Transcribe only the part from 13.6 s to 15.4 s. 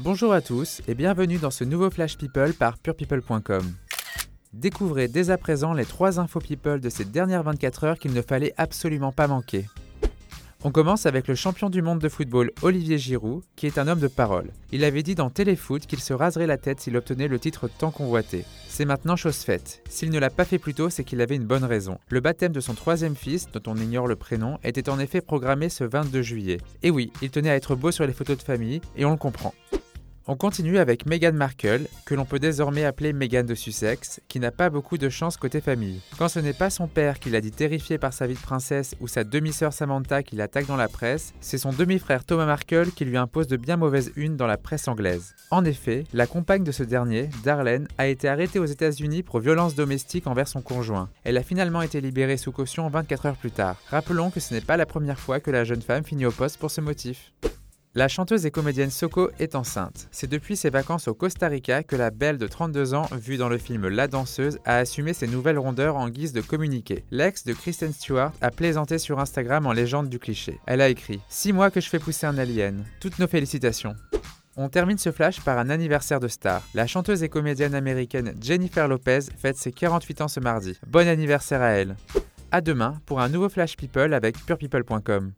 est un homme de parole. Il avait dit dans